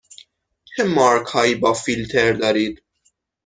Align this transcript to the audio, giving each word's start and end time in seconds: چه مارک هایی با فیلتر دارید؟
چه 0.65 0.83
مارک 0.83 1.27
هایی 1.27 1.55
با 1.55 1.73
فیلتر 1.73 2.33
دارید؟ 2.33 2.83